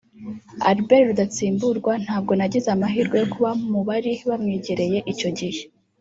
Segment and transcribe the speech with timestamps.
[0.69, 5.61] Albert Rudatsimburwa ntabwo nagize amahirwe yo kuba mu bari bamwegereye icyo gihe